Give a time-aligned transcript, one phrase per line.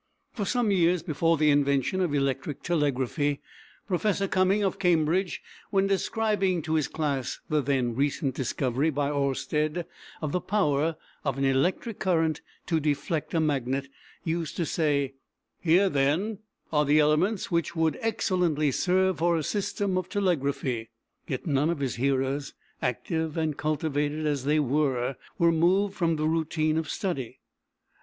[0.33, 3.39] For some years before the invention of electric telegraphy,
[3.87, 9.85] Professor Cumming of Cambridge, when describing to his class the then recent discovery by Oersted
[10.19, 13.89] of the power of an electric current to deflect a magnet,
[14.23, 15.13] used to say,
[15.59, 16.39] "Here, then,
[16.73, 20.89] are the elements which would excellently serve for a system of telegraphy."
[21.27, 26.25] Yet none of his hearers, active and cultivated as they were, were moved from the
[26.25, 27.39] routine of study.